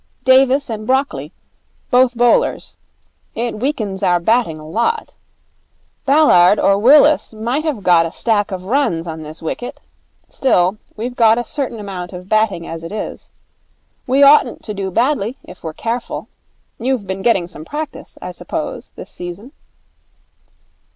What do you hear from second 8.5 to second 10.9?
of runs on this wicket. Still,